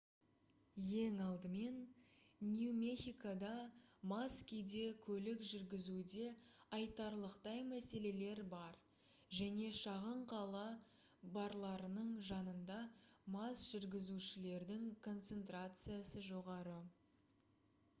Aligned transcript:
ең 0.99 1.17
алдымен 1.23 1.75
нью 2.53 2.69
мехикода 2.77 3.49
мас 4.13 4.37
күйде 4.51 4.81
көлік 5.09 5.43
жүргізуде 5.49 6.23
айтарлықтай 6.79 7.61
мәселелер 7.73 8.41
бар 8.55 8.79
және 9.41 9.69
шағын 9.83 10.25
қала 10.33 10.65
барларының 11.37 12.11
жанында 12.33 12.81
мас 13.39 13.65
жүргізушілердің 13.75 14.91
концентрациясы 15.09 16.25
жоғары 16.33 16.79